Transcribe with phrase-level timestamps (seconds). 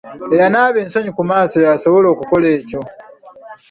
[0.33, 2.81] Eyanaaba ensonyi ku maaso y'asobola okukola ekyo.